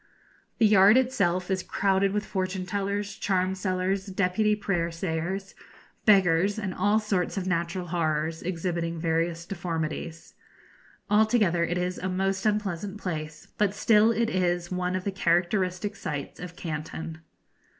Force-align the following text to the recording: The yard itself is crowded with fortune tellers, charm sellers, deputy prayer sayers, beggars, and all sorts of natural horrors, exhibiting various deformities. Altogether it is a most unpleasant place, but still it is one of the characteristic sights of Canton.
The 0.57 0.65
yard 0.65 0.97
itself 0.97 1.51
is 1.51 1.61
crowded 1.61 2.11
with 2.11 2.25
fortune 2.25 2.65
tellers, 2.65 3.15
charm 3.17 3.53
sellers, 3.53 4.07
deputy 4.07 4.55
prayer 4.55 4.89
sayers, 4.89 5.53
beggars, 6.05 6.57
and 6.57 6.73
all 6.73 6.97
sorts 6.97 7.37
of 7.37 7.45
natural 7.45 7.85
horrors, 7.89 8.41
exhibiting 8.41 8.99
various 8.99 9.45
deformities. 9.45 10.33
Altogether 11.07 11.63
it 11.63 11.77
is 11.77 11.99
a 11.99 12.09
most 12.09 12.47
unpleasant 12.47 12.97
place, 12.99 13.49
but 13.59 13.75
still 13.75 14.09
it 14.11 14.31
is 14.31 14.71
one 14.71 14.95
of 14.95 15.03
the 15.03 15.11
characteristic 15.11 15.95
sights 15.95 16.39
of 16.39 16.55
Canton. 16.55 17.19